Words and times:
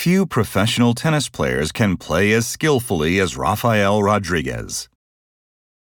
Few 0.00 0.24
professional 0.24 0.94
tennis 0.94 1.28
players 1.28 1.72
can 1.72 1.98
play 1.98 2.32
as 2.32 2.46
skillfully 2.46 3.20
as 3.20 3.36
Rafael 3.36 4.02
Rodriguez. 4.02 4.88